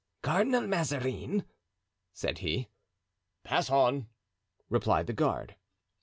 "Cardinal 0.23 0.65
Mazarin?" 0.65 1.45
said 2.11 2.39
he. 2.39 2.69
"Pass 3.43 3.69
on," 3.69 4.09
replied 4.67 5.05
the 5.05 5.13
guard. 5.13 5.55